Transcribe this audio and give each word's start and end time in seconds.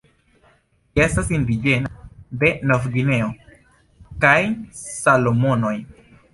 Ĝi 0.95 1.03
estas 1.03 1.29
indiĝena 1.37 1.91
de 2.45 2.51
Novgvineo 2.73 3.29
kaj 4.27 4.35
Salomonoj. 4.83 5.79